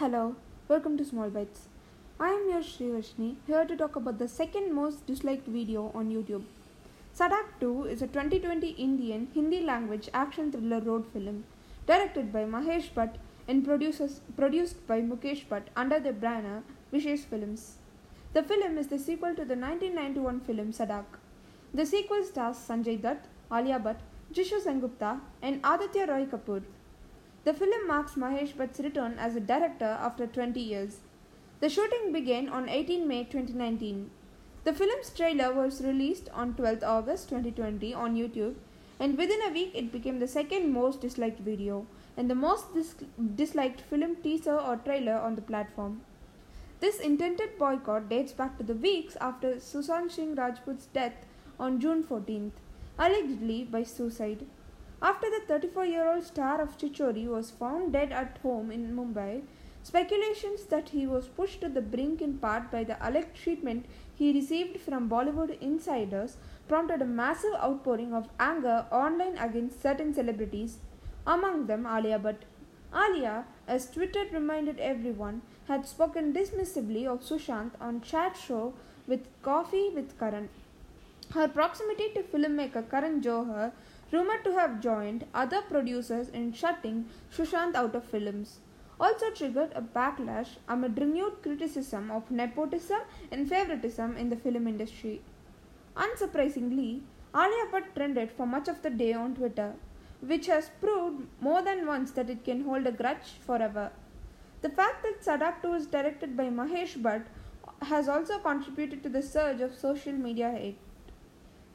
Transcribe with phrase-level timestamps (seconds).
[0.00, 0.34] Hello,
[0.66, 1.66] welcome to Small Bites.
[2.18, 6.44] I am your Srivashni here to talk about the second most disliked video on YouTube.
[7.14, 11.44] Sadak 2 is a 2020 Indian Hindi language action thriller road film
[11.86, 16.62] directed by Mahesh Bhatt and produces, produced by Mukesh Bhatt under the banner
[16.94, 17.74] Vishesh Films.
[18.32, 21.20] The film is the sequel to the 1991 film Sadak.
[21.74, 23.98] The sequel stars Sanjay Dutt, Alia Bhatt,
[24.32, 26.62] Jishu Sengupta, and Aditya Roy Kapoor.
[27.42, 30.98] The film marks Mahesh Bhatt's return as a director after 20 years.
[31.60, 34.10] The shooting began on 18 May 2019.
[34.64, 38.56] The film's trailer was released on 12 August 2020 on YouTube,
[38.98, 42.94] and within a week it became the second most disliked video and the most dis-
[43.36, 46.02] disliked film teaser or trailer on the platform.
[46.80, 51.24] This intended boycott dates back to the weeks after Sushant Singh Rajput's death
[51.58, 52.52] on June 14th,
[52.98, 54.44] allegedly by suicide.
[55.02, 59.42] After the 34 year old star of Chhichhore was found dead at home in Mumbai,
[59.82, 64.32] speculations that he was pushed to the brink in part by the alleged treatment he
[64.32, 66.36] received from Bollywood insiders
[66.68, 70.76] prompted a massive outpouring of anger online against certain celebrities,
[71.26, 72.44] among them Alia Bhatt.
[72.94, 78.74] Alia, as Twitter reminded everyone, had spoken dismissively of Sushant on chat show
[79.06, 80.50] with Coffee with Karan.
[81.32, 83.72] Her proximity to filmmaker Karan Johar
[84.12, 88.60] rumored to have joined other producers in shutting Sushant out of films,
[88.98, 93.00] also triggered a backlash amid renewed criticism of nepotism
[93.30, 95.22] and favoritism in the film industry.
[95.96, 97.02] Unsurprisingly,
[97.34, 99.74] Alia Bhatt trended for much of the day on Twitter,
[100.20, 103.90] which has proved more than once that it can hold a grudge forever.
[104.62, 107.24] The fact that Sadak 2 is directed by Mahesh Bhatt
[107.82, 110.78] has also contributed to the surge of social media hate.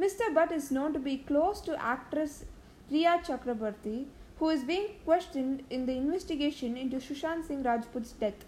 [0.00, 0.34] Mr.
[0.34, 2.44] Bhatt is known to be close to actress
[2.90, 4.06] Rhea Chakraborty,
[4.38, 8.44] who is being questioned in the investigation into Sushant Singh Rajput's death.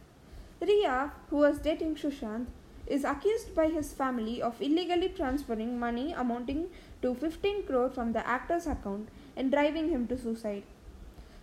[0.60, 2.46] Riya, who was dating Sushant,
[2.88, 6.66] is accused by his family of illegally transferring money amounting
[7.02, 10.64] to 15 crore from the actor's account and driving him to suicide.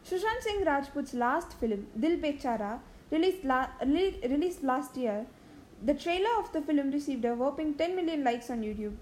[0.05, 5.25] Sushant Singh Rajput's last film, Dil Bechara, released, la- re- released last year,
[5.81, 8.95] the trailer of the film received a whopping 10 million likes on YouTube.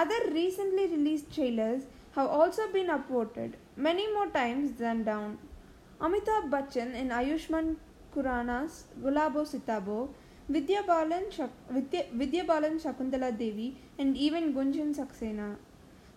[0.00, 1.84] Other recently released trailers
[2.14, 5.38] have also been upvoted many more times than down.
[5.98, 7.76] Amitabh Bachchan in Ayushmann
[8.14, 10.10] Khurrana's Gulabo Sitabo,
[10.50, 15.56] Vidya Balan, Shak- Vidya, Vidya Balan Shakuntala Devi, and even Gunjan Saxena.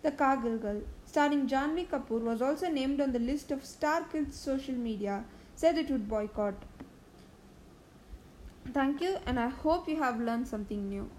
[0.02, 4.36] The Kargil Girl, starring Janhvi Kapoor, was also named on the list of Star Kids
[4.36, 5.24] social media,
[5.56, 6.56] said it would boycott.
[8.74, 11.10] Thank you, and I hope you have learned something new.